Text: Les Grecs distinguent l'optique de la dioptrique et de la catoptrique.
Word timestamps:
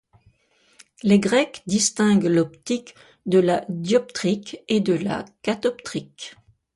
Les 1.03 1.19
Grecs 1.19 1.61
distinguent 1.67 2.25
l'optique 2.27 2.95
de 3.27 3.37
la 3.37 3.63
dioptrique 3.69 4.63
et 4.67 4.79
de 4.79 4.93
la 4.93 5.25
catoptrique. 5.43 6.35